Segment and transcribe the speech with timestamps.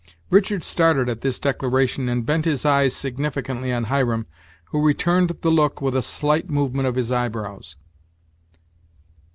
[0.31, 4.25] Richard started at this declaration and bent his eyes significantly on Hiram,
[4.71, 7.75] who returned the look with a slight movement of his eyebrows.